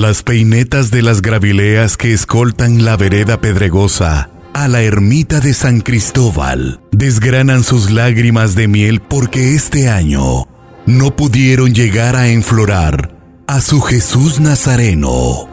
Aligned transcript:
Las 0.00 0.22
peinetas 0.22 0.90
de 0.90 1.02
las 1.02 1.20
gravileas 1.20 1.98
que 1.98 2.14
escoltan 2.14 2.86
la 2.86 2.96
vereda 2.96 3.38
pedregosa 3.38 4.30
a 4.54 4.66
la 4.66 4.80
ermita 4.80 5.40
de 5.40 5.52
San 5.52 5.82
Cristóbal. 5.82 6.80
Desgranan 6.90 7.62
sus 7.62 7.90
lágrimas 7.90 8.54
de 8.54 8.66
miel 8.66 9.02
porque 9.02 9.54
este 9.54 9.90
año 9.90 10.48
no 10.86 11.14
pudieron 11.16 11.74
llegar 11.74 12.16
a 12.16 12.28
enflorar 12.28 13.14
a 13.46 13.60
su 13.60 13.82
Jesús 13.82 14.40
Nazareno, 14.40 15.50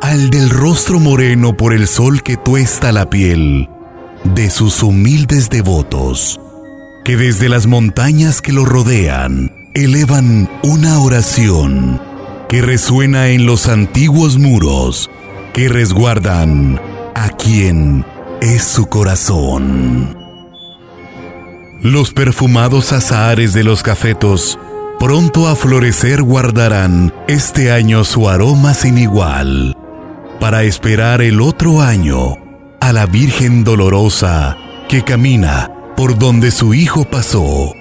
al 0.00 0.30
del 0.30 0.48
rostro 0.48 0.98
moreno 0.98 1.54
por 1.54 1.74
el 1.74 1.86
sol 1.86 2.22
que 2.22 2.38
tuesta 2.38 2.90
la 2.90 3.10
piel 3.10 3.68
de 4.24 4.48
sus 4.48 4.82
humildes 4.82 5.50
devotos, 5.50 6.40
que 7.04 7.18
desde 7.18 7.50
las 7.50 7.66
montañas 7.66 8.40
que 8.40 8.54
lo 8.54 8.64
rodean 8.64 9.52
elevan 9.74 10.48
una 10.62 11.00
oración 11.00 12.13
que 12.48 12.62
resuena 12.62 13.28
en 13.28 13.46
los 13.46 13.68
antiguos 13.68 14.38
muros 14.38 15.10
que 15.52 15.68
resguardan 15.68 16.80
a 17.14 17.28
quien 17.30 18.04
es 18.40 18.64
su 18.64 18.86
corazón. 18.86 20.16
Los 21.80 22.12
perfumados 22.12 22.92
azahares 22.92 23.52
de 23.52 23.62
los 23.62 23.82
cafetos 23.82 24.58
pronto 24.98 25.48
a 25.48 25.56
florecer 25.56 26.22
guardarán 26.22 27.12
este 27.28 27.70
año 27.70 28.04
su 28.04 28.28
aroma 28.28 28.74
sin 28.74 28.98
igual, 28.98 29.76
para 30.40 30.64
esperar 30.64 31.22
el 31.22 31.40
otro 31.40 31.82
año 31.82 32.36
a 32.80 32.92
la 32.92 33.06
Virgen 33.06 33.64
dolorosa 33.64 34.56
que 34.88 35.02
camina 35.02 35.70
por 35.96 36.18
donde 36.18 36.50
su 36.50 36.74
Hijo 36.74 37.04
pasó 37.04 37.74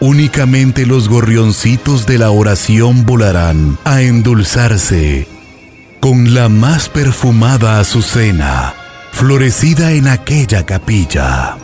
Únicamente 0.00 0.86
los 0.86 1.10
gorrioncitos 1.10 2.06
de 2.06 2.16
la 2.16 2.30
oración 2.30 3.04
volarán 3.04 3.76
a 3.84 4.00
endulzarse 4.00 5.28
con 6.00 6.32
la 6.32 6.48
más 6.48 6.88
perfumada 6.88 7.78
azucena, 7.78 8.72
florecida 9.12 9.92
en 9.92 10.08
aquella 10.08 10.64
capilla. 10.64 11.58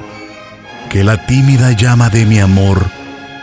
Que 0.90 1.02
la 1.02 1.24
tímida 1.24 1.72
llama 1.72 2.10
de 2.10 2.26
mi 2.26 2.38
amor 2.38 2.90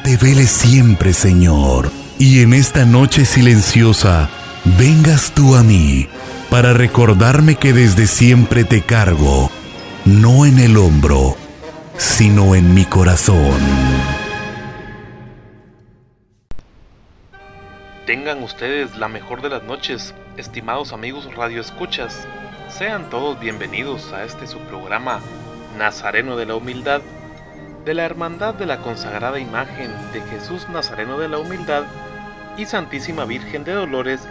te 0.04 0.16
vele 0.16 0.46
siempre, 0.46 1.14
Señor, 1.14 1.92
y 2.20 2.42
en 2.42 2.54
esta 2.54 2.86
noche 2.86 3.26
silenciosa 3.26 4.30
vengas 4.78 5.32
tú 5.32 5.56
a 5.56 5.64
mí 5.64 6.08
para 6.52 6.74
recordarme 6.74 7.56
que 7.56 7.74
desde 7.74 8.06
siempre 8.06 8.64
te 8.64 8.82
cargo, 8.82 9.50
no 10.06 10.46
en 10.46 10.60
el 10.60 10.78
hombro, 10.78 11.36
sino 11.98 12.54
en 12.54 12.76
mi 12.76 12.86
corazón. 12.86 14.13
Tengan 18.06 18.44
ustedes 18.44 18.98
la 18.98 19.08
mejor 19.08 19.42
de 19.42 19.48
las 19.48 19.64
noches, 19.64 20.14
estimados 20.36 20.92
amigos 20.92 21.34
radioescuchas. 21.36 22.28
Sean 22.68 23.10
todos 23.10 23.40
bienvenidos 23.40 24.12
a 24.12 24.26
este 24.26 24.46
su 24.46 24.60
programa 24.60 25.22
Nazareno 25.78 26.36
de 26.36 26.46
la 26.46 26.56
Humildad, 26.56 27.00
de 27.86 27.94
la 27.94 28.04
Hermandad 28.04 28.56
de 28.56 28.66
la 28.66 28.80
Consagrada 28.80 29.40
Imagen 29.40 29.90
de 30.12 30.20
Jesús 30.20 30.68
Nazareno 30.68 31.18
de 31.18 31.30
la 31.30 31.38
Humildad 31.38 31.84
y 32.58 32.66
Santísima 32.66 33.24
Virgen 33.24 33.64
de 33.64 33.72
Dolores 33.72 34.28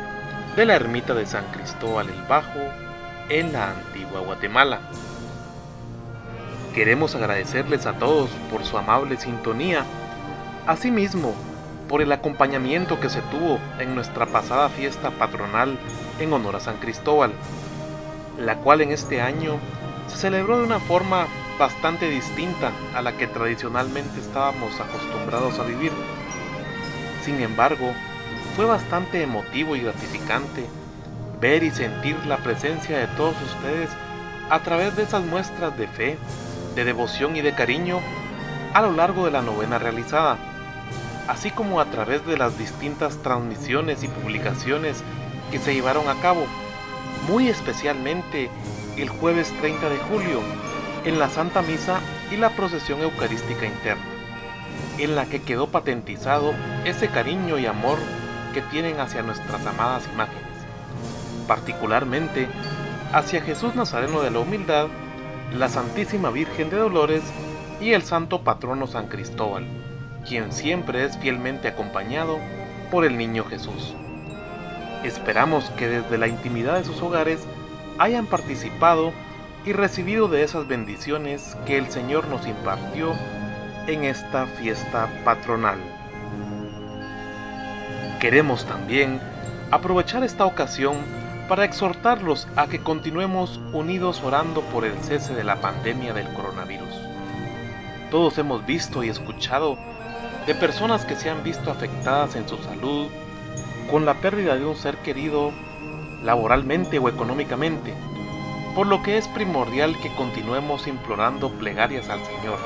de 0.55 0.67
la 0.67 0.75
Ermita 0.75 1.15
de 1.15 1.25
San 1.25 1.47
Cristóbal 1.47 2.11
el 2.11 2.23
Bajo 2.29 2.61
en 3.31 3.55
la 3.55 3.71
antigua 3.71 4.21
Guatemala. 4.21 4.81
Queremos 6.75 7.15
agradecerles 7.15 7.87
a 7.87 7.95
todos 7.95 8.29
por 8.51 8.67
su 8.67 8.77
amable 8.77 9.17
sintonía. 9.17 9.87
Asimismo, 10.67 11.35
por 11.93 12.01
el 12.01 12.11
acompañamiento 12.11 13.01
que 13.01 13.11
se 13.11 13.21
tuvo 13.21 13.59
en 13.79 13.95
nuestra 13.95 14.25
pasada 14.25 14.71
fiesta 14.71 15.11
patronal 15.11 15.79
en 16.19 16.33
honor 16.33 16.57
a 16.57 16.61
San 16.61 16.79
Cristóbal, 16.79 17.33
la 18.39 18.57
cual 18.57 18.81
en 18.81 18.93
este 18.93 19.21
año 19.21 19.59
se 20.07 20.17
celebró 20.17 20.57
de 20.57 20.65
una 20.65 20.81
forma 20.81 21.27
bastante 21.59 22.09
distinta 22.09 22.73
a 22.95 23.03
la 23.03 23.19
que 23.19 23.27
tradicionalmente 23.27 24.21
estábamos 24.21 24.81
acostumbrados 24.81 25.59
a 25.59 25.65
vivir. 25.65 25.93
Sin 27.27 27.39
embargo, 27.43 27.93
fue 28.57 28.65
bastante 28.65 29.23
emotivo 29.23 29.77
y 29.77 29.81
gratificante 29.81 30.65
ver 31.43 31.63
y 31.63 31.73
sentir 31.73 32.17
la 32.25 32.39
presencia 32.39 32.97
de 32.97 33.07
todos 33.09 33.35
ustedes 33.43 33.91
a 34.49 34.61
través 34.61 34.97
de 34.97 35.03
esas 35.03 35.23
muestras 35.25 35.77
de 35.77 35.89
fe, 35.89 36.17
de 36.75 36.85
devoción 36.87 37.37
y 37.37 37.43
de 37.43 37.55
cariño 37.55 38.01
a 38.73 38.81
lo 38.81 38.93
largo 38.93 39.27
de 39.27 39.33
la 39.33 39.43
novena 39.43 39.79
realizada 39.79 40.39
así 41.29 41.51
como 41.51 41.81
a 41.81 41.87
través 41.87 42.27
de 42.27 42.37
las 42.37 42.59
distintas 42.59 43.19
transmisiones 43.19 44.03
y 44.03 44.09
publicaciones 44.09 45.03
que 45.51 45.59
se 45.59 45.75
llevaron 45.75 46.09
a 46.09 46.21
cabo, 46.21 46.47
muy 47.29 47.49
especialmente 47.49 48.51
el 48.97 49.09
jueves 49.09 49.53
30 49.61 49.89
de 49.89 49.99
julio, 49.99 50.41
en 51.05 51.19
la 51.19 51.29
Santa 51.29 51.63
Misa 51.63 52.01
y 52.31 52.37
la 52.37 52.51
procesión 52.51 53.01
eucarística 53.01 53.67
interna, 53.67 54.05
en 54.99 55.17
la 55.17 55.27
que 55.27 55.43
quedó 55.43 55.67
patentizado 55.69 56.55
ese 56.85 57.09
cariño 57.09 57.59
y 57.59 57.67
amor 57.67 57.99
que 58.55 58.63
tienen 58.63 59.01
hacia 59.01 59.23
nuestras 59.23 59.65
amadas 59.67 60.05
imágenes, 60.13 60.43
particularmente 61.47 62.49
hacia 63.13 63.43
Jesús 63.43 63.75
Nazareno 63.75 64.23
de 64.23 64.31
la 64.31 64.39
Humildad, 64.39 64.87
la 65.53 65.69
Santísima 65.69 66.31
Virgen 66.31 66.71
de 66.71 66.77
Dolores 66.77 67.23
y 67.81 67.93
el 67.93 68.03
Santo 68.03 68.43
Patrono 68.43 68.87
San 68.87 69.09
Cristóbal 69.09 69.82
quien 70.27 70.53
siempre 70.53 71.05
es 71.05 71.17
fielmente 71.19 71.69
acompañado 71.69 72.39
por 72.91 73.05
el 73.05 73.17
niño 73.17 73.45
Jesús. 73.45 73.95
Esperamos 75.05 75.71
que 75.71 75.89
desde 75.89 76.19
la 76.19 76.29
intimidad 76.29 76.79
de 76.79 76.85
sus 76.85 77.01
hogares 77.03 77.41
hayan 77.99 78.27
participado 78.27 79.13
y 79.65 79.73
recibido 79.73 80.29
de 80.29 80.43
esas 80.43 80.67
bendiciones 80.67 81.57
que 81.67 81.79
el 81.79 81.91
Señor 81.91 82.29
nos 82.29 82.47
impartió 82.47 83.13
en 83.87 84.05
esta 84.05 84.47
fiesta 84.47 85.09
patronal. 85.25 85.79
Queremos 88.21 88.65
también 88.65 89.21
aprovechar 89.71 90.23
esta 90.23 90.47
ocasión 90.47 90.97
para 91.49 91.65
exhortarlos 91.65 92.47
a 92.57 92.67
que 92.67 92.81
continuemos 92.81 93.61
unidos 93.73 94.23
orando 94.25 94.61
por 94.63 94.85
el 94.85 94.97
cese 94.99 95.35
de 95.35 95.45
la 95.45 95.61
pandemia 95.61 96.13
del 96.13 96.33
coronavirus. 96.33 96.95
Todos 98.11 98.39
hemos 98.39 98.65
visto 98.65 99.03
y 99.03 99.09
escuchado 99.09 99.79
de 100.47 100.55
personas 100.57 101.05
que 101.05 101.15
se 101.15 101.31
han 101.31 101.43
visto 101.45 101.71
afectadas 101.71 102.35
en 102.35 102.49
su 102.49 102.59
salud 102.59 103.09
con 103.91 104.05
la 104.05 104.15
pérdida 104.15 104.57
de 104.57 104.65
un 104.65 104.77
ser 104.77 104.97
querido 104.99 105.53
laboralmente 106.23 106.99
o 106.99 107.09
económicamente, 107.09 107.95
por 108.75 108.87
lo 108.87 109.03
que 109.03 109.19
es 109.19 109.29
primordial 109.29 109.99
que 110.01 110.15
continuemos 110.15 110.87
implorando 110.87 111.51
plegarias 111.53 112.09
al 112.09 112.21
Señor. 112.25 112.59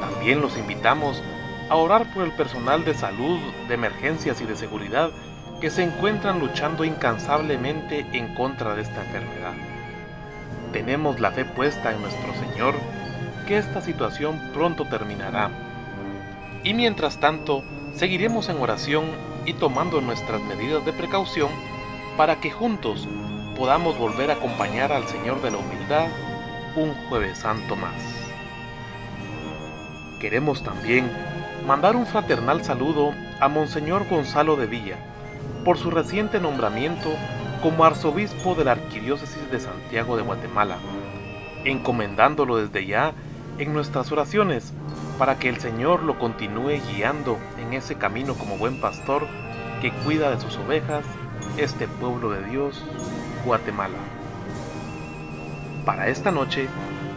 También 0.00 0.40
los 0.40 0.58
invitamos 0.58 1.22
a 1.70 1.76
orar 1.76 2.12
por 2.12 2.24
el 2.24 2.32
personal 2.32 2.84
de 2.84 2.94
salud, 2.94 3.38
de 3.68 3.74
emergencias 3.74 4.40
y 4.40 4.44
de 4.44 4.56
seguridad 4.56 5.10
que 5.60 5.70
se 5.70 5.82
encuentran 5.82 6.40
luchando 6.40 6.84
incansablemente 6.84 8.06
en 8.12 8.34
contra 8.34 8.74
de 8.74 8.82
esta 8.82 9.04
enfermedad. 9.04 9.52
Tenemos 10.72 11.20
la 11.20 11.30
fe 11.30 11.44
puesta 11.44 11.92
en 11.92 12.00
nuestro 12.02 12.34
Señor 12.34 12.74
que 13.46 13.58
esta 13.58 13.80
situación 13.80 14.50
pronto 14.52 14.84
terminará 14.86 15.50
y 16.62 16.74
mientras 16.74 17.18
tanto, 17.18 17.62
seguiremos 17.94 18.48
en 18.48 18.58
oración 18.58 19.04
y 19.46 19.54
tomando 19.54 20.00
nuestras 20.00 20.40
medidas 20.42 20.84
de 20.84 20.92
precaución 20.92 21.50
para 22.16 22.40
que 22.40 22.50
juntos 22.50 23.08
podamos 23.56 23.98
volver 23.98 24.30
a 24.30 24.34
acompañar 24.34 24.92
al 24.92 25.06
Señor 25.06 25.40
de 25.42 25.50
la 25.50 25.58
Humildad 25.58 26.08
un 26.76 26.94
jueves 27.08 27.38
santo 27.38 27.76
más. 27.76 27.94
Queremos 30.20 30.62
también 30.62 31.10
mandar 31.66 31.96
un 31.96 32.06
fraternal 32.06 32.62
saludo 32.62 33.12
a 33.40 33.48
Monseñor 33.48 34.06
Gonzalo 34.08 34.56
de 34.56 34.66
Villa 34.66 34.98
por 35.64 35.78
su 35.78 35.90
reciente 35.90 36.40
nombramiento 36.40 37.10
como 37.62 37.84
arzobispo 37.84 38.54
de 38.54 38.64
la 38.64 38.72
Arquidiócesis 38.72 39.50
de 39.50 39.60
Santiago 39.60 40.16
de 40.16 40.22
Guatemala, 40.22 40.78
encomendándolo 41.64 42.56
desde 42.56 42.86
ya 42.86 43.12
en 43.58 43.72
nuestras 43.72 44.10
oraciones 44.12 44.72
para 45.20 45.38
que 45.38 45.50
el 45.50 45.60
Señor 45.60 46.02
lo 46.02 46.18
continúe 46.18 46.80
guiando 46.94 47.38
en 47.58 47.74
ese 47.74 47.96
camino 47.96 48.36
como 48.36 48.56
buen 48.56 48.80
pastor 48.80 49.26
que 49.82 49.92
cuida 49.92 50.30
de 50.30 50.40
sus 50.40 50.56
ovejas, 50.56 51.04
este 51.58 51.86
pueblo 51.86 52.30
de 52.30 52.42
Dios, 52.44 52.82
Guatemala. 53.44 53.98
Para 55.84 56.08
esta 56.08 56.30
noche 56.30 56.68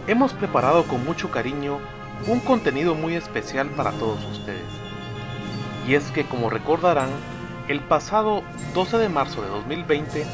hemos 0.05 0.33
preparado 0.33 0.83
con 0.83 1.05
mucho 1.05 1.31
cariño 1.31 1.79
un 2.27 2.41
contenido 2.41 2.93
muy 2.93 3.15
especial 3.15 3.69
para 3.69 3.91
todos 3.91 4.21
ustedes. 4.25 4.67
Y 5.87 5.95
es 5.95 6.11
que 6.11 6.25
como 6.25 6.49
recordarán, 6.49 7.09
el 7.69 7.79
pasado 7.79 8.43
12 8.73 8.97
de 8.97 9.07
marzo 9.07 9.43
de 9.43 9.47
2020 9.47 10.25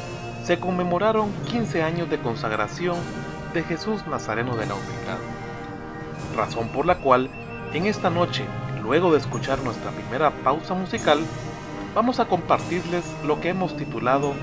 se 0.42 0.58
conmemoraron 0.58 1.30
15 1.46 1.84
años 1.84 2.10
de 2.10 2.18
consagración 2.18 2.96
de 3.54 3.62
Jesús 3.62 4.04
Nazareno 4.08 4.56
de 4.56 4.66
la 4.66 4.74
Humildad, 4.74 5.18
razón 6.36 6.66
por 6.70 6.84
la 6.84 6.96
cual 6.96 7.30
en 7.72 7.86
esta 7.86 8.10
noche, 8.10 8.44
luego 8.82 9.12
de 9.12 9.18
escuchar 9.18 9.62
nuestra 9.62 9.90
primera 9.92 10.30
pausa 10.30 10.74
musical, 10.74 11.20
vamos 11.94 12.18
a 12.18 12.26
compartirles 12.26 13.04
lo 13.24 13.40
que 13.40 13.50
hemos 13.50 13.76
titulado 13.76 14.34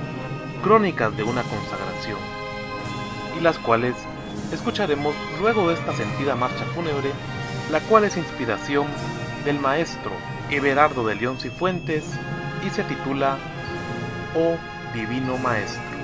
Crónicas 0.63 1.15
de 1.17 1.23
una 1.23 1.43
consagración, 1.43 2.17
y 3.37 3.41
las 3.41 3.59
cuales 3.59 3.95
escucharemos 4.53 5.13
luego 5.41 5.67
de 5.67 5.75
esta 5.75 5.93
sentida 5.93 6.35
marcha 6.35 6.65
fúnebre, 6.73 7.11
la 7.71 7.81
cual 7.81 8.05
es 8.05 8.15
inspiración 8.15 8.87
del 9.43 9.59
maestro 9.59 10.11
Everardo 10.49 11.05
de 11.05 11.15
León 11.15 11.37
Cifuentes 11.37 12.05
y 12.65 12.69
se 12.69 12.83
titula 12.83 13.37
Oh 14.35 14.55
Divino 14.93 15.37
Maestro. 15.37 15.96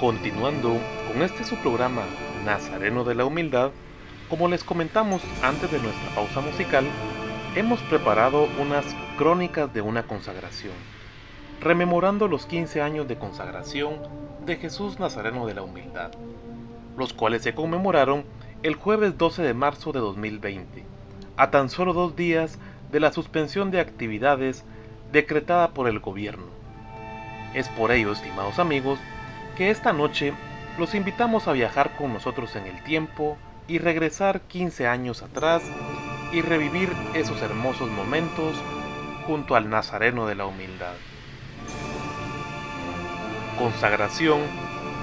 Continuando 0.00 0.78
con 1.06 1.20
este 1.20 1.44
su 1.44 1.56
programa 1.56 2.04
Nazareno 2.46 3.04
de 3.04 3.14
la 3.14 3.26
Humildad, 3.26 3.70
como 4.30 4.48
les 4.48 4.64
comentamos 4.64 5.20
antes 5.42 5.70
de 5.70 5.78
nuestra 5.78 6.14
pausa 6.14 6.40
musical, 6.40 6.86
hemos 7.54 7.82
preparado 7.82 8.48
unas 8.58 8.86
crónicas 9.18 9.74
de 9.74 9.82
una 9.82 10.04
consagración, 10.04 10.72
rememorando 11.60 12.28
los 12.28 12.46
15 12.46 12.80
años 12.80 13.08
de 13.08 13.18
consagración 13.18 13.98
de 14.46 14.56
Jesús 14.56 14.98
Nazareno 14.98 15.46
de 15.46 15.52
la 15.52 15.62
Humildad, 15.62 16.12
los 16.96 17.12
cuales 17.12 17.42
se 17.42 17.54
conmemoraron 17.54 18.24
el 18.62 18.76
jueves 18.76 19.18
12 19.18 19.42
de 19.42 19.52
marzo 19.52 19.92
de 19.92 20.00
2020, 20.00 20.82
a 21.36 21.50
tan 21.50 21.68
solo 21.68 21.92
dos 21.92 22.16
días 22.16 22.58
de 22.90 23.00
la 23.00 23.12
suspensión 23.12 23.70
de 23.70 23.80
actividades 23.80 24.64
decretada 25.12 25.74
por 25.74 25.88
el 25.88 25.98
gobierno. 25.98 26.46
Es 27.52 27.68
por 27.68 27.92
ello, 27.92 28.12
estimados 28.12 28.58
amigos, 28.58 28.98
que 29.60 29.68
esta 29.68 29.92
noche 29.92 30.32
los 30.78 30.94
invitamos 30.94 31.46
a 31.46 31.52
viajar 31.52 31.94
con 31.94 32.14
nosotros 32.14 32.56
en 32.56 32.64
el 32.66 32.82
tiempo 32.82 33.36
y 33.68 33.76
regresar 33.76 34.40
15 34.40 34.86
años 34.86 35.20
atrás 35.20 35.62
y 36.32 36.40
revivir 36.40 36.88
esos 37.12 37.42
hermosos 37.42 37.90
momentos 37.90 38.56
junto 39.26 39.56
al 39.56 39.68
Nazareno 39.68 40.26
de 40.26 40.34
la 40.34 40.46
Humildad. 40.46 40.94
Consagración 43.58 44.40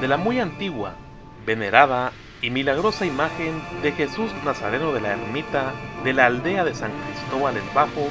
de 0.01 0.07
la 0.07 0.17
muy 0.17 0.39
antigua, 0.39 0.95
venerada 1.45 2.11
y 2.41 2.49
milagrosa 2.49 3.05
imagen 3.05 3.61
de 3.83 3.91
Jesús 3.91 4.31
Nazareno 4.43 4.91
de 4.91 5.01
la 5.01 5.11
ermita 5.11 5.71
de 6.03 6.13
la 6.13 6.25
aldea 6.25 6.63
de 6.63 6.73
San 6.73 6.93
Cristóbal 7.05 7.57
el 7.57 7.75
Bajo 7.75 8.09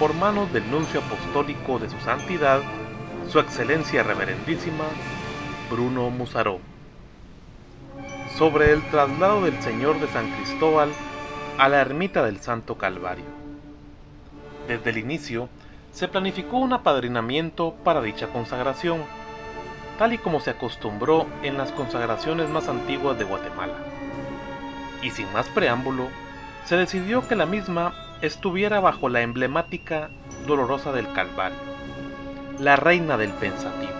por 0.00 0.14
manos 0.14 0.52
del 0.52 0.68
nuncio 0.68 0.98
apostólico 0.98 1.78
de 1.78 1.88
su 1.88 2.00
santidad, 2.00 2.60
su 3.28 3.38
excelencia 3.38 4.02
reverendísima, 4.02 4.86
Bruno 5.70 6.10
Musaró. 6.10 6.58
Sobre 8.36 8.72
el 8.72 8.82
traslado 8.90 9.42
del 9.42 9.62
Señor 9.62 10.00
de 10.00 10.08
San 10.08 10.28
Cristóbal 10.32 10.90
a 11.58 11.68
la 11.68 11.80
ermita 11.80 12.24
del 12.24 12.40
Santo 12.40 12.76
Calvario. 12.76 13.24
Desde 14.66 14.90
el 14.90 14.98
inicio, 14.98 15.48
se 15.92 16.08
planificó 16.08 16.58
un 16.58 16.72
apadrinamiento 16.72 17.74
para 17.84 18.02
dicha 18.02 18.28
consagración, 18.28 19.02
tal 19.98 20.12
y 20.12 20.18
como 20.18 20.40
se 20.40 20.50
acostumbró 20.50 21.26
en 21.42 21.56
las 21.56 21.70
consagraciones 21.70 22.48
más 22.48 22.68
antiguas 22.68 23.16
de 23.16 23.24
Guatemala. 23.24 23.74
Y 25.02 25.10
sin 25.10 25.32
más 25.32 25.46
preámbulo, 25.48 26.08
se 26.64 26.76
decidió 26.76 27.26
que 27.28 27.36
la 27.36 27.46
misma 27.46 27.94
estuviera 28.22 28.80
bajo 28.80 29.08
la 29.08 29.22
emblemática 29.22 30.10
Dolorosa 30.46 30.90
del 30.92 31.12
Calvario, 31.12 31.58
la 32.58 32.76
reina 32.76 33.16
del 33.16 33.30
pensativo. 33.30 33.99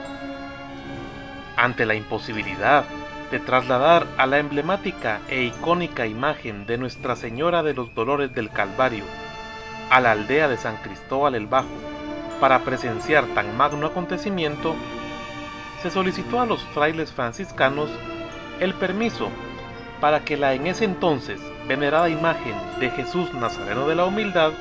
Ante 1.61 1.85
la 1.85 1.95
imposibilidad 1.95 2.87
de 3.31 3.39
trasladar 3.39 4.07
a 4.17 4.25
la 4.25 4.39
emblemática 4.39 5.21
e 5.29 5.43
icónica 5.43 6.07
imagen 6.07 6.65
de 6.65 6.79
Nuestra 6.79 7.17
Señora 7.17 7.63
de 7.63 7.75
los 7.75 7.95
Dolores 7.95 8.35
del 8.35 8.49
Calvario 8.49 9.05
a 9.91 10.01
la 10.01 10.13
aldea 10.13 10.49
de 10.49 10.57
San 10.57 10.79
Cristóbal 10.79 11.35
el 11.35 11.47
Bajo 11.47 11.69
para 12.41 12.61
presenciar 12.61 13.27
tan 13.35 13.59
magno 13.59 13.89
acontecimiento, 13.89 14.75
se 15.83 15.91
solicitó 15.91 16.41
a 16.41 16.47
los 16.47 16.63
frailes 16.69 17.13
franciscanos 17.13 17.91
el 18.59 18.73
permiso 18.73 19.29
para 20.01 20.21
que 20.21 20.39
la 20.39 20.55
en 20.55 20.67
ese 20.67 20.87
entonces 20.87 21.43
venerada 21.69 22.09
imagen 22.09 22.55
de 22.79 22.89
Jesús 22.89 23.35
Nazareno 23.35 23.87
de 23.87 23.97
la 23.97 24.07
Humildad 24.07 24.53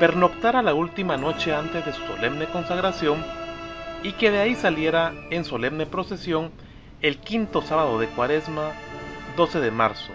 pernoctara 0.00 0.62
la 0.62 0.72
última 0.72 1.18
noche 1.18 1.54
antes 1.54 1.84
de 1.84 1.92
su 1.92 2.00
solemne 2.06 2.46
consagración 2.46 3.43
y 4.04 4.12
que 4.12 4.30
de 4.30 4.38
ahí 4.38 4.54
saliera 4.54 5.12
en 5.30 5.44
solemne 5.44 5.86
procesión 5.86 6.52
el 7.00 7.18
quinto 7.18 7.62
sábado 7.62 7.98
de 7.98 8.06
Cuaresma, 8.06 8.70
12 9.36 9.60
de 9.60 9.70
marzo, 9.70 10.12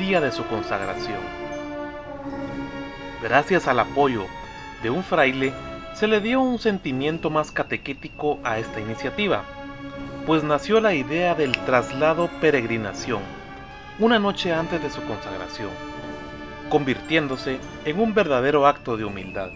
día 0.00 0.20
de 0.20 0.32
su 0.32 0.44
consagración. 0.46 1.20
Gracias 3.22 3.68
al 3.68 3.78
apoyo 3.78 4.26
de 4.82 4.90
un 4.90 5.04
fraile, 5.04 5.54
se 5.94 6.08
le 6.08 6.20
dio 6.20 6.40
un 6.40 6.58
sentimiento 6.58 7.30
más 7.30 7.52
catequético 7.52 8.40
a 8.42 8.58
esta 8.58 8.80
iniciativa, 8.80 9.44
pues 10.26 10.42
nació 10.42 10.80
la 10.80 10.92
idea 10.92 11.36
del 11.36 11.52
traslado 11.52 12.28
peregrinación, 12.40 13.22
una 14.00 14.18
noche 14.18 14.52
antes 14.52 14.82
de 14.82 14.90
su 14.90 15.02
consagración, 15.04 15.70
convirtiéndose 16.68 17.60
en 17.84 18.00
un 18.00 18.12
verdadero 18.12 18.66
acto 18.66 18.96
de 18.96 19.04
humildad. 19.04 19.50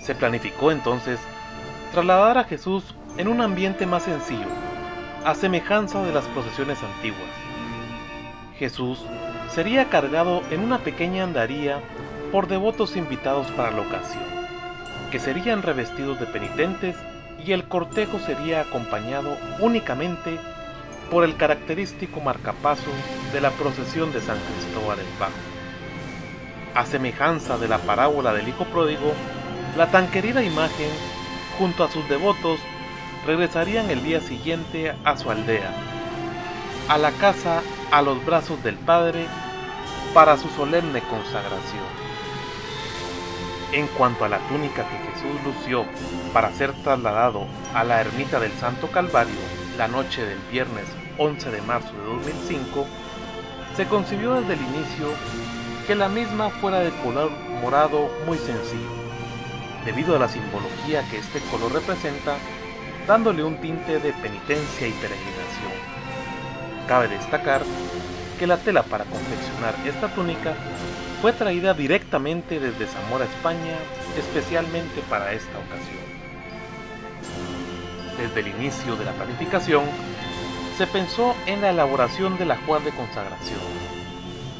Se 0.00 0.14
planificó 0.14 0.70
entonces 0.70 1.18
trasladar 1.92 2.38
a 2.38 2.44
Jesús 2.44 2.94
en 3.16 3.28
un 3.28 3.40
ambiente 3.40 3.86
más 3.86 4.04
sencillo, 4.04 4.48
a 5.24 5.34
semejanza 5.34 6.02
de 6.02 6.12
las 6.12 6.24
procesiones 6.26 6.78
antiguas. 6.82 7.30
Jesús 8.58 9.04
sería 9.50 9.88
cargado 9.88 10.42
en 10.50 10.60
una 10.60 10.78
pequeña 10.78 11.24
andaría 11.24 11.80
por 12.32 12.48
devotos 12.48 12.96
invitados 12.96 13.46
para 13.52 13.70
la 13.70 13.82
ocasión, 13.82 14.24
que 15.10 15.18
serían 15.18 15.62
revestidos 15.62 16.18
de 16.20 16.26
penitentes 16.26 16.96
y 17.44 17.52
el 17.52 17.64
cortejo 17.64 18.18
sería 18.18 18.62
acompañado 18.62 19.36
únicamente 19.60 20.38
por 21.10 21.24
el 21.24 21.36
característico 21.36 22.20
marcapaso 22.20 22.90
de 23.32 23.40
la 23.40 23.50
procesión 23.50 24.12
de 24.12 24.20
San 24.20 24.38
Cristóbal 24.38 24.98
el 24.98 25.06
Bajo. 25.20 25.32
A 26.74 26.84
semejanza 26.84 27.56
de 27.58 27.68
la 27.68 27.78
parábola 27.78 28.32
del 28.32 28.48
Hijo 28.48 28.64
Pródigo, 28.64 29.12
la 29.76 29.90
tan 29.90 30.10
querida 30.10 30.42
imagen 30.42 30.90
junto 31.58 31.84
a 31.84 31.90
sus 31.90 32.08
devotos, 32.08 32.60
regresarían 33.26 33.90
el 33.90 34.02
día 34.02 34.20
siguiente 34.20 34.94
a 35.04 35.16
su 35.16 35.30
aldea, 35.30 35.72
a 36.88 36.98
la 36.98 37.10
casa 37.12 37.62
a 37.90 38.02
los 38.02 38.24
brazos 38.24 38.62
del 38.62 38.76
Padre, 38.76 39.26
para 40.14 40.36
su 40.36 40.48
solemne 40.48 41.00
consagración. 41.00 41.84
En 43.72 43.86
cuanto 43.88 44.24
a 44.24 44.28
la 44.28 44.38
túnica 44.48 44.86
que 44.88 44.98
Jesús 44.98 45.42
lució 45.44 45.84
para 46.32 46.52
ser 46.52 46.72
trasladado 46.82 47.46
a 47.74 47.84
la 47.84 48.00
ermita 48.00 48.40
del 48.40 48.52
Santo 48.52 48.88
Calvario 48.88 49.34
la 49.76 49.88
noche 49.88 50.24
del 50.24 50.38
viernes 50.50 50.84
11 51.18 51.50
de 51.50 51.62
marzo 51.62 51.92
de 51.92 52.04
2005, 52.14 52.86
se 53.76 53.86
concibió 53.86 54.34
desde 54.34 54.54
el 54.54 54.60
inicio 54.60 55.08
que 55.86 55.94
la 55.94 56.08
misma 56.08 56.48
fuera 56.48 56.80
de 56.80 56.90
color 57.02 57.30
morado 57.60 58.08
muy 58.26 58.38
sencillo 58.38 59.05
debido 59.86 60.16
a 60.16 60.18
la 60.18 60.28
simbología 60.28 61.08
que 61.08 61.18
este 61.18 61.38
color 61.48 61.72
representa, 61.72 62.36
dándole 63.06 63.44
un 63.44 63.56
tinte 63.60 64.00
de 64.00 64.12
penitencia 64.14 64.88
y 64.88 64.92
peregrinación. 64.92 65.72
Cabe 66.88 67.06
destacar 67.06 67.62
que 68.36 68.48
la 68.48 68.58
tela 68.58 68.82
para 68.82 69.04
confeccionar 69.04 69.74
esta 69.86 70.12
túnica 70.12 70.54
fue 71.22 71.32
traída 71.32 71.72
directamente 71.72 72.58
desde 72.58 72.86
Zamora, 72.86 73.24
España, 73.24 73.76
especialmente 74.18 75.00
para 75.08 75.32
esta 75.32 75.56
ocasión. 75.56 76.04
Desde 78.18 78.40
el 78.40 78.48
inicio 78.48 78.96
de 78.96 79.04
la 79.04 79.12
planificación, 79.12 79.84
se 80.76 80.86
pensó 80.88 81.34
en 81.46 81.60
la 81.62 81.70
elaboración 81.70 82.36
del 82.38 82.50
ajuar 82.50 82.82
de 82.82 82.90
consagración, 82.90 83.60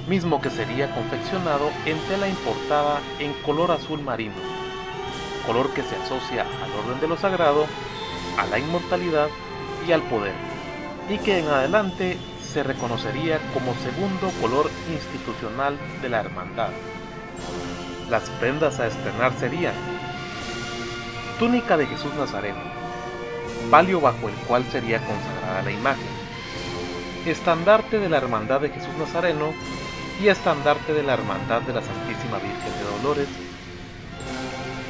mismo 0.08 0.40
que 0.40 0.50
sería 0.50 0.94
confeccionado 0.94 1.70
en 1.84 1.98
tela 2.08 2.28
importada 2.28 3.00
en 3.18 3.32
color 3.42 3.72
azul 3.72 4.00
marino 4.00 4.65
color 5.46 5.72
que 5.72 5.82
se 5.82 5.96
asocia 5.96 6.42
al 6.42 6.72
orden 6.72 7.00
de 7.00 7.08
lo 7.08 7.16
sagrado, 7.16 7.66
a 8.38 8.46
la 8.46 8.58
inmortalidad 8.58 9.28
y 9.86 9.92
al 9.92 10.02
poder, 10.02 10.34
y 11.08 11.18
que 11.18 11.38
en 11.38 11.48
adelante 11.48 12.18
se 12.52 12.62
reconocería 12.62 13.38
como 13.54 13.74
segundo 13.74 14.30
color 14.40 14.70
institucional 14.90 15.78
de 16.02 16.08
la 16.08 16.20
hermandad. 16.20 16.70
Las 18.10 18.28
prendas 18.30 18.80
a 18.80 18.86
estrenar 18.86 19.32
serían 19.38 19.74
túnica 21.38 21.76
de 21.76 21.86
Jesús 21.86 22.14
Nazareno, 22.14 22.60
palio 23.70 24.00
bajo 24.00 24.28
el 24.28 24.34
cual 24.46 24.64
sería 24.70 24.98
consagrada 24.98 25.62
la 25.62 25.70
imagen, 25.70 26.06
estandarte 27.26 27.98
de 27.98 28.08
la 28.08 28.18
Hermandad 28.18 28.60
de 28.60 28.70
Jesús 28.70 28.94
Nazareno 28.98 29.52
y 30.20 30.28
estandarte 30.28 30.94
de 30.94 31.02
la 31.02 31.14
Hermandad 31.14 31.62
de 31.62 31.74
la 31.74 31.82
Santísima 31.82 32.38
Virgen 32.38 32.72
de 32.78 33.02
Dolores 33.02 33.45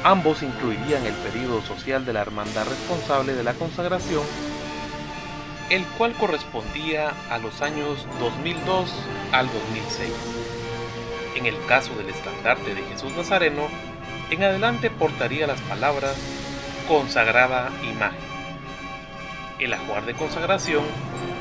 Ambos 0.03 0.43
incluirían 0.43 1.05
el 1.05 1.13
periodo 1.15 1.61
social 1.61 2.05
de 2.05 2.13
la 2.13 2.21
hermandad 2.21 2.65
responsable 2.65 3.33
de 3.33 3.43
la 3.43 3.53
consagración, 3.53 4.23
el 5.69 5.83
cual 5.97 6.13
correspondía 6.13 7.11
a 7.29 7.39
los 7.39 7.61
años 7.61 8.07
2002 8.19 8.89
al 9.31 9.47
2006. 9.47 10.09
En 11.35 11.45
el 11.45 11.55
caso 11.65 11.93
del 11.95 12.09
estandarte 12.09 12.73
de 12.73 12.83
Jesús 12.83 13.11
Nazareno, 13.13 13.67
en 14.29 14.43
adelante 14.43 14.89
portaría 14.89 15.47
las 15.47 15.61
palabras 15.61 16.15
consagrada 16.87 17.69
imagen. 17.83 18.19
El 19.59 19.73
ajuar 19.73 20.05
de 20.05 20.13
consagración 20.13 20.83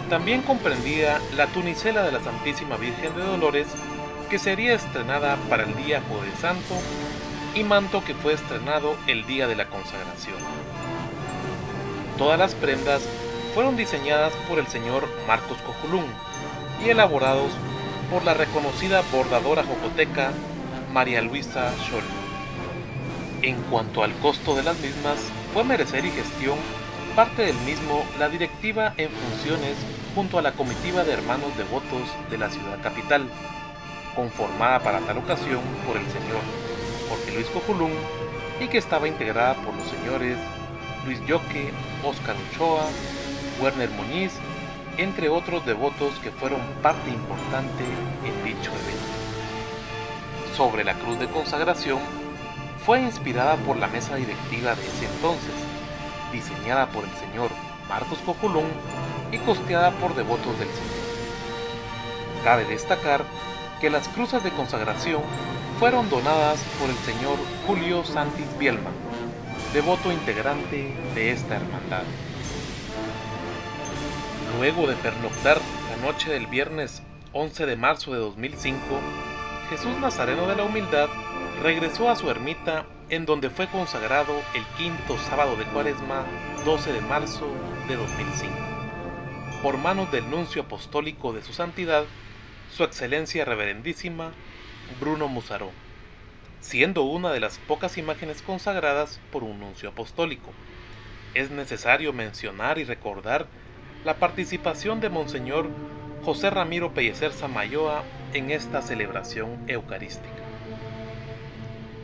también 0.09 0.43
comprendía 0.43 1.21
la 1.37 1.47
tunicela 1.49 2.03
de 2.03 2.13
la 2.13 2.21
Santísima 2.21 2.77
Virgen 2.77 3.15
de 3.15 3.23
Dolores 3.23 3.69
que 4.31 4.39
sería 4.39 4.75
estrenada 4.75 5.37
para 5.49 5.65
el 5.65 5.77
día 5.77 6.03
Jueves 6.09 6.39
Santo 6.41 6.75
y 7.57 7.65
manto 7.65 8.05
que 8.05 8.15
fue 8.15 8.35
estrenado 8.35 8.97
el 9.07 9.27
día 9.27 9.49
de 9.49 9.57
la 9.57 9.67
consagración. 9.69 10.37
Todas 12.19 12.39
las 12.39 12.55
prendas 12.55 13.03
fueron 13.55 13.77
diseñadas 13.77 14.35
por 14.47 14.59
el 14.59 14.67
señor 14.67 15.09
Marcos 15.27 15.57
Cojulún 15.63 16.05
y 16.85 16.91
elaborados 16.91 17.51
por 18.11 18.25
la 18.25 18.35
reconocida 18.35 19.03
bordadora 19.11 19.65
jocoteca 19.65 20.33
María 20.93 21.23
Luisa 21.23 21.73
Scholl. 21.79 22.05
En 23.41 23.57
cuanto 23.63 24.03
al 24.03 24.13
costo 24.19 24.55
de 24.55 24.63
las 24.63 24.79
mismas, 24.81 25.17
fue 25.55 25.65
merecer 25.65 26.05
y 26.05 26.11
gestión 26.11 26.59
parte 27.15 27.43
del 27.43 27.57
mismo 27.61 28.05
la 28.19 28.29
directiva 28.29 28.93
en 28.99 29.09
funciones 29.09 29.77
junto 30.15 30.39
a 30.39 30.43
la 30.43 30.53
comitiva 30.53 31.05
de 31.05 31.15
hermanos 31.15 31.57
devotos 31.57 32.03
de 32.31 32.37
la 32.37 32.51
ciudad 32.51 32.83
capital, 32.83 33.27
conformada 34.15 34.81
para 34.81 35.01
tal 35.01 35.19
ocasión 35.19 35.61
por 35.87 35.97
el 35.97 36.05
señor 36.09 36.66
Jorge 37.09 37.33
Luis 37.33 37.47
Cojulún 37.49 37.93
y 38.61 38.69
que 38.69 38.79
estaba 38.79 39.09
integrada 39.09 39.55
por 39.55 39.75
los 39.75 39.87
señores 39.89 40.39
Luis 41.05 41.25
Yoque, 41.27 41.73
Oscar 42.05 42.37
Ochoa, 42.51 42.87
Werner 43.61 43.91
Muñiz, 43.91 44.33
entre 44.97 45.29
otros 45.29 45.65
devotos 45.67 46.19
que 46.21 46.31
fueron 46.31 46.61
parte 46.83 47.11
importante 47.11 47.85
en 48.25 48.45
dicho 48.45 48.71
evento. 48.71 50.57
Sobre 50.57 50.85
la 50.85 50.95
cruz 50.95 51.19
de 51.19 51.29
consagración, 51.29 51.99
fue 52.85 53.01
inspirada 53.01 53.57
por 53.57 53.77
la 53.77 53.89
mesa 53.89 54.15
directiva 54.17 54.75
de 54.75 54.87
ese 54.87 55.07
entonces, 55.07 55.55
diseñada 56.33 56.87
por 56.89 57.05
el 57.05 57.15
señor 57.17 57.51
Marcos 57.89 58.19
Cojulón 58.25 58.67
y 59.33 59.39
costeada 59.39 59.91
por 59.93 60.15
devotos 60.15 60.59
del 60.59 60.69
Señor. 60.69 61.07
Cabe 62.45 62.65
destacar 62.65 63.25
que 63.81 63.91
las 63.91 64.09
cruces 64.09 64.43
de 64.45 64.51
consagración 64.51 65.23
fueron 65.79 66.09
donadas 66.09 66.63
por 66.81 66.89
el 66.89 66.97
señor 66.97 67.37
Julio 67.67 68.03
Santis 68.03 68.47
Bielman, 68.59 68.95
devoto 69.75 70.11
integrante 70.11 70.95
de 71.15 71.33
esta 71.33 71.57
hermandad. 71.57 72.05
Luego 74.59 74.87
de 74.87 74.95
pernoctar 74.97 75.59
la 75.91 76.07
noche 76.07 76.31
del 76.31 76.47
viernes 76.47 77.03
11 77.33 77.67
de 77.67 77.77
marzo 77.77 78.15
de 78.15 78.21
2005, 78.21 78.79
Jesús 79.69 79.99
Nazareno 79.99 80.47
de 80.47 80.57
la 80.57 80.63
Humildad 80.63 81.11
regresó 81.63 82.09
a 82.09 82.17
su 82.17 82.31
ermita 82.31 82.87
en 83.11 83.27
donde 83.27 83.51
fue 83.51 83.67
consagrado 83.67 84.33
el 84.55 84.65
quinto 84.79 85.19
sábado 85.19 85.57
de 85.57 85.65
cuaresma 85.65 86.25
12 86.65 86.95
de 86.95 87.01
marzo 87.03 87.49
de 87.87 87.97
2005, 87.97 88.55
por 89.63 89.77
manos 89.77 90.11
del 90.11 90.31
nuncio 90.31 90.63
apostólico 90.63 91.35
de 91.35 91.43
su 91.43 91.53
santidad, 91.53 92.05
su 92.75 92.83
excelencia 92.83 93.45
reverendísima 93.45 94.33
Bruno 95.01 95.29
Musaró, 95.29 95.71
siendo 96.61 97.03
una 97.03 97.33
de 97.33 97.41
las 97.41 97.59
pocas 97.59 97.99
imágenes 97.99 98.43
consagradas 98.43 99.21
por 99.31 99.45
un 99.45 99.61
nuncio 99.61 99.91
apostólico. 99.91 100.51
Es 101.35 101.51
necesario 101.51 102.13
mencionar 102.13 102.79
y 102.79 102.85
recordar 102.85 103.47
la 104.05 104.17
participación 104.17 105.01
de 105.01 105.09
Monseñor 105.09 105.69
José 106.25 106.51
Ramiro 106.51 106.93
Pellecer 106.93 107.33
Samayoa 107.33 108.03
en 108.33 108.51
esta 108.51 108.83
celebración 108.83 109.59
eucarística. 109.69 110.29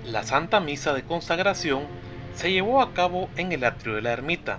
La 0.05 0.25
Santa 0.25 0.61
Misa 0.61 0.93
de 0.93 1.03
Consagración 1.03 1.85
se 2.35 2.53
llevó 2.53 2.83
a 2.83 2.93
cabo 2.93 3.29
en 3.37 3.53
el 3.53 3.65
atrio 3.65 3.95
de 3.95 4.03
la 4.03 4.13
ermita, 4.13 4.59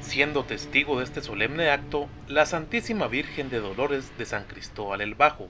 siendo 0.00 0.44
testigo 0.44 0.98
de 0.98 1.04
este 1.04 1.22
solemne 1.22 1.70
acto 1.70 2.08
la 2.28 2.46
Santísima 2.46 3.06
Virgen 3.06 3.50
de 3.50 3.60
Dolores 3.60 4.16
de 4.18 4.26
San 4.26 4.44
Cristóbal 4.44 5.00
el 5.00 5.14
Bajo, 5.14 5.48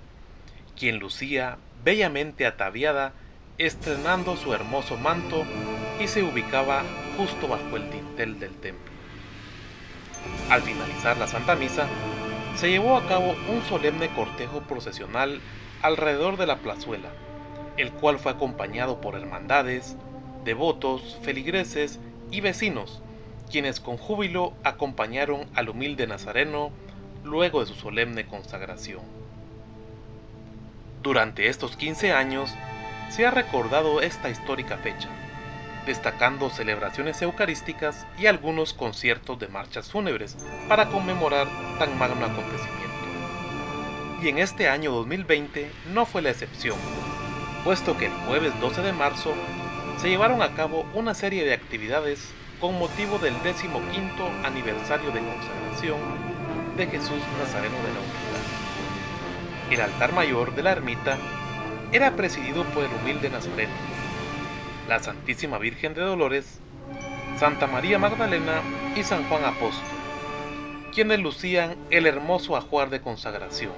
quien 0.77 0.99
lucía 0.99 1.59
bellamente 1.85 2.47
ataviada, 2.47 3.13
estrenando 3.59 4.37
su 4.37 4.55
hermoso 4.55 4.97
manto 4.97 5.45
y 6.01 6.09
se 6.09 6.23
ubicaba 6.23 6.83
justo 7.17 7.49
bajo 7.49 7.77
el 7.77 7.91
dintel 7.91 8.39
del 8.39 8.55
templo. 8.55 8.91
Al 10.51 10.63
finalizar 10.63 11.17
la 11.17 11.27
Santa 11.27 11.57
Misa, 11.57 11.87
se 12.57 12.71
llevó 12.71 12.97
a 12.97 13.07
cabo 13.07 13.35
un 13.49 13.63
solemne 13.69 14.09
cortejo 14.15 14.61
procesional 14.63 15.41
alrededor 15.83 16.37
de 16.37 16.47
la 16.47 16.59
plazuela, 16.59 17.09
el 17.77 17.93
cual 17.93 18.19
fue 18.19 18.33
acompañado 18.33 19.01
por 19.01 19.15
hermandades, 19.15 19.97
devotos, 20.45 21.19
feligreses 21.23 22.01
y 22.31 22.41
vecinos, 22.41 23.03
quienes 23.51 23.81
con 23.81 23.97
júbilo 23.97 24.53
acompañaron 24.65 25.47
al 25.55 25.69
humilde 25.69 26.07
Nazareno 26.07 26.71
luego 27.25 27.61
de 27.61 27.67
su 27.67 27.75
solemne 27.75 28.27
consagración. 28.27 29.20
Durante 31.03 31.49
estos 31.49 31.77
15 31.77 32.13
años 32.13 32.55
se 33.09 33.25
ha 33.27 33.31
recordado 33.31 34.03
esta 34.03 34.29
histórica 34.29 34.77
fecha, 34.77 35.09
destacando 35.87 36.51
celebraciones 36.51 37.23
eucarísticas 37.23 38.07
y 38.19 38.27
algunos 38.27 38.75
conciertos 38.75 39.39
de 39.39 39.49
marchas 39.49 39.91
fúnebres 39.91 40.37
para 40.69 40.89
conmemorar 40.91 41.49
tan 41.79 41.99
magno 41.99 42.27
acontecimiento. 42.27 42.91
Y 44.23 44.29
en 44.29 44.39
este 44.39 44.69
año 44.69 44.93
2020 44.93 45.71
no 45.95 46.05
fue 46.05 46.21
la 46.21 46.31
excepción, 46.31 46.77
puesto 47.65 47.97
que 47.97 48.07
el 48.07 48.13
jueves 48.27 48.53
12 48.61 48.83
de 48.83 48.93
marzo 48.93 49.33
se 49.97 50.11
llevaron 50.11 50.43
a 50.43 50.55
cabo 50.55 50.85
una 50.93 51.15
serie 51.15 51.47
de 51.47 51.55
actividades 51.55 52.29
con 52.61 52.79
motivo 52.79 53.19
del 53.19 53.35
15 53.37 53.69
aniversario 54.45 55.11
de 55.13 55.21
consagración 55.21 55.99
de 56.77 56.87
Jesús 56.87 57.23
Nazareno 57.39 57.77
de 57.77 57.95
la 57.95 58.01
Humildad. 58.01 58.61
El 59.71 59.81
altar 59.81 60.13
mayor 60.13 60.55
de 60.57 60.65
la 60.65 60.73
ermita 60.73 61.17
era 61.93 62.17
presidido 62.17 62.65
por 62.65 62.83
el 62.83 62.91
humilde 62.93 63.31
Nazareno, 63.31 63.73
la 64.89 64.99
Santísima 64.99 65.59
Virgen 65.59 65.95
de 65.95 66.01
Dolores, 66.01 66.59
Santa 67.39 67.69
María 67.69 67.99
Magdalena 68.01 68.63
y 68.97 69.05
San 69.05 69.29
Juan 69.29 69.45
Apóstol, 69.45 69.87
quienes 70.93 71.21
lucían 71.21 71.77
el 71.91 72.07
hermoso 72.07 72.57
ajuar 72.57 72.91
de 72.91 73.01
consagración. 73.01 73.73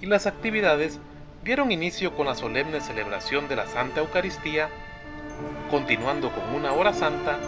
Y 0.00 0.06
las 0.06 0.26
actividades 0.26 1.00
dieron 1.42 1.72
inicio 1.72 2.14
con 2.14 2.26
la 2.26 2.36
solemne 2.36 2.80
celebración 2.80 3.48
de 3.48 3.56
la 3.56 3.66
Santa 3.66 4.00
Eucaristía, 4.00 4.68
continuando 5.68 6.30
con 6.30 6.54
una 6.54 6.72
hora 6.74 6.92
santa 6.92 7.38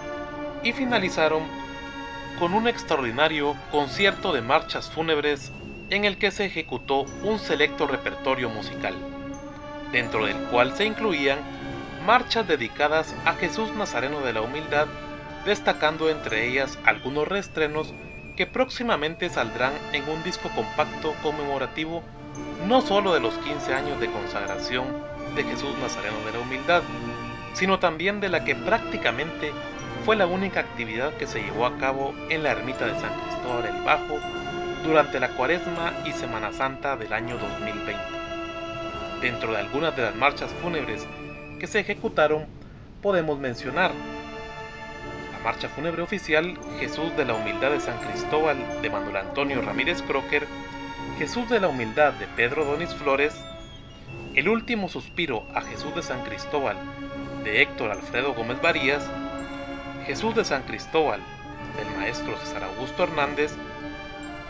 y 0.64 0.72
finalizaron 0.72 1.44
con 2.40 2.52
un 2.52 2.66
extraordinario 2.66 3.54
concierto 3.70 4.32
de 4.32 4.42
marchas 4.42 4.90
fúnebres 4.90 5.52
en 5.90 6.04
el 6.04 6.16
que 6.16 6.30
se 6.30 6.46
ejecutó 6.46 7.04
un 7.22 7.38
selecto 7.38 7.86
repertorio 7.86 8.48
musical, 8.48 8.94
dentro 9.92 10.26
del 10.26 10.36
cual 10.44 10.76
se 10.76 10.84
incluían 10.84 11.38
marchas 12.06 12.46
dedicadas 12.46 13.14
a 13.24 13.34
Jesús 13.34 13.72
Nazareno 13.74 14.20
de 14.20 14.32
la 14.32 14.42
Humildad, 14.42 14.86
destacando 15.44 16.10
entre 16.10 16.48
ellas 16.48 16.78
algunos 16.84 17.28
reestrenos 17.28 17.92
que 18.36 18.46
próximamente 18.46 19.30
saldrán 19.30 19.72
en 19.92 20.08
un 20.08 20.22
disco 20.22 20.50
compacto 20.54 21.14
conmemorativo 21.22 22.02
no 22.66 22.80
solo 22.80 23.14
de 23.14 23.20
los 23.20 23.34
15 23.38 23.74
años 23.74 24.00
de 24.00 24.10
consagración 24.10 24.86
de 25.36 25.44
Jesús 25.44 25.76
Nazareno 25.78 26.16
de 26.24 26.32
la 26.32 26.40
Humildad, 26.40 26.82
sino 27.52 27.78
también 27.78 28.20
de 28.20 28.28
la 28.28 28.44
que 28.44 28.56
prácticamente 28.56 29.52
fue 30.04 30.16
la 30.16 30.26
única 30.26 30.60
actividad 30.60 31.14
que 31.14 31.26
se 31.26 31.42
llevó 31.42 31.66
a 31.66 31.78
cabo 31.78 32.14
en 32.28 32.42
la 32.42 32.50
ermita 32.50 32.86
de 32.86 32.98
San 33.00 33.12
Cristóbal 33.20 33.66
el 33.66 33.82
Bajo 33.82 34.18
durante 34.84 35.18
la 35.18 35.30
Cuaresma 35.30 35.94
y 36.04 36.12
Semana 36.12 36.52
Santa 36.52 36.96
del 36.96 37.14
año 37.14 37.38
2020. 37.38 37.96
Dentro 39.22 39.52
de 39.52 39.58
algunas 39.58 39.96
de 39.96 40.02
las 40.02 40.14
marchas 40.14 40.52
fúnebres 40.62 41.06
que 41.58 41.66
se 41.66 41.80
ejecutaron 41.80 42.44
podemos 43.00 43.38
mencionar 43.38 43.92
la 45.32 45.38
marcha 45.42 45.70
fúnebre 45.70 46.02
oficial 46.02 46.58
Jesús 46.78 47.16
de 47.16 47.24
la 47.24 47.32
Humildad 47.32 47.70
de 47.70 47.80
San 47.80 47.96
Cristóbal 47.98 48.58
de 48.82 48.90
Manuel 48.90 49.16
Antonio 49.16 49.62
Ramírez 49.62 50.02
Crocker, 50.02 50.46
Jesús 51.18 51.48
de 51.48 51.60
la 51.60 51.68
Humildad 51.68 52.12
de 52.12 52.26
Pedro 52.26 52.66
Donis 52.66 52.92
Flores, 52.94 53.34
El 54.34 54.50
último 54.50 54.90
suspiro 54.90 55.46
a 55.54 55.62
Jesús 55.62 55.94
de 55.94 56.02
San 56.02 56.22
Cristóbal 56.24 56.76
de 57.42 57.62
Héctor 57.62 57.90
Alfredo 57.90 58.34
Gómez 58.34 58.60
Varías, 58.60 59.02
Jesús 60.06 60.34
de 60.34 60.44
San 60.44 60.62
Cristóbal 60.64 61.20
del 61.78 61.88
maestro 61.96 62.36
César 62.38 62.64
Augusto 62.64 63.04
Hernández, 63.04 63.56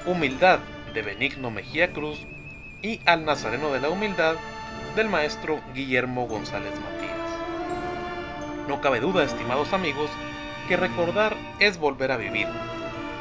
Humildad 0.07 0.59
de 0.93 1.01
Benigno 1.01 1.51
Mejía 1.51 1.91
Cruz 1.95 2.19
y 2.83 3.01
Al 3.07 3.25
Nazareno 3.25 3.73
de 3.73 3.81
la 3.81 3.89
Humildad 3.89 4.35
del 4.97 5.09
maestro 5.09 5.63
Guillermo 5.75 6.27
González 6.27 6.73
Matías. 6.73 8.69
No 8.69 8.83
cabe 8.83 9.01
duda, 9.01 9.25
estimados 9.25 9.73
amigos, 9.73 10.11
que 10.69 10.77
recordar 10.77 11.35
es 11.59 11.79
volver 11.79 12.13
a 12.13 12.19
vivir, 12.19 12.47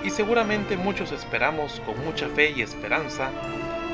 y 0.04 0.10
seguramente 0.10 0.76
muchos 0.76 1.13
esperamos 1.13 1.82
con 1.86 2.04
mucha 2.04 2.28
fe 2.28 2.52
y 2.52 2.62
esperanza 2.62 3.30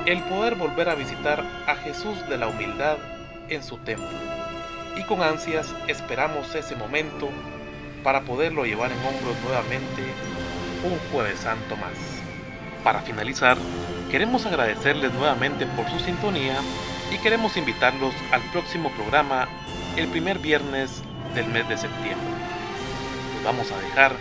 el 0.08 0.24
poder 0.24 0.56
volver 0.56 0.90
a 0.90 0.96
visitar 0.96 1.46
a 1.68 1.76
Jesús 1.76 2.28
de 2.28 2.40
la 2.40 2.48
Humildad 2.48 2.98
en 3.50 3.62
su 3.62 3.78
templo, 3.78 4.10
y 4.98 5.04
con 5.04 5.22
ansias 5.22 5.76
esperamos 5.88 6.56
ese 6.56 6.76
momento 6.76 7.30
para 8.04 8.22
poderlo 8.22 8.66
llevar 8.66 8.92
en 8.92 8.98
hombros 8.98 9.36
nuevamente 9.44 10.02
un 10.84 10.98
jueves 11.12 11.40
santo 11.42 11.76
más. 11.76 12.09
Para 12.84 13.02
finalizar, 13.02 13.58
queremos 14.10 14.46
agradecerles 14.46 15.14
nuevamente 15.14 15.66
por 15.66 15.90
su 15.90 16.00
sintonía 16.00 16.56
y 17.14 17.18
queremos 17.18 17.58
invitarlos 17.58 18.14
al 18.32 18.42
próximo 18.52 18.90
programa 18.92 19.48
el 19.98 20.08
primer 20.08 20.40
viernes 20.40 21.04
del 21.36 21.48
mes 21.48 21.68
de 21.68 21.78
septiembre. 21.78 22.28
vamos 23.44 23.72
a 23.72 23.80
dejar 23.82 24.14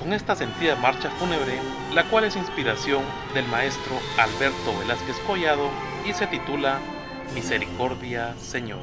con 0.00 0.12
esta 0.12 0.36
sentida 0.36 0.76
marcha 0.76 1.10
fúnebre, 1.10 1.58
la 1.94 2.04
cual 2.04 2.24
es 2.24 2.36
inspiración 2.36 3.02
del 3.34 3.46
maestro 3.46 3.98
Alberto 4.18 4.78
Velázquez 4.78 5.16
Collado 5.26 5.70
y 6.04 6.12
se 6.12 6.26
titula 6.26 6.78
Misericordia 7.34 8.34
Señor. 8.38 8.80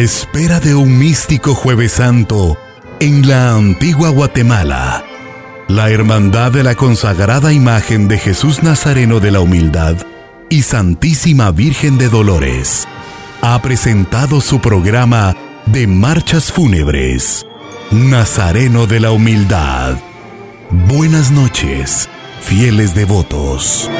Espera 0.00 0.60
de 0.60 0.74
un 0.74 0.98
místico 0.98 1.54
jueves 1.54 1.92
santo 1.92 2.56
en 3.00 3.28
la 3.28 3.54
antigua 3.54 4.10
Guatemala, 4.10 5.04
la 5.68 5.90
Hermandad 5.90 6.52
de 6.52 6.62
la 6.62 6.74
consagrada 6.74 7.52
imagen 7.52 8.06
de 8.06 8.18
Jesús 8.18 8.62
Nazareno 8.62 9.20
de 9.20 9.30
la 9.30 9.40
Humildad 9.40 9.96
y 10.48 10.62
Santísima 10.62 11.50
Virgen 11.50 11.98
de 11.98 12.08
Dolores 12.08 12.86
ha 13.42 13.60
presentado 13.62 14.40
su 14.40 14.60
programa 14.60 15.36
de 15.66 15.86
marchas 15.86 16.52
fúnebres, 16.52 17.46
Nazareno 17.90 18.86
de 18.86 19.00
la 19.00 19.10
Humildad. 19.10 19.96
Buenas 20.70 21.30
noches, 21.30 22.08
fieles 22.40 22.94
devotos. 22.94 23.90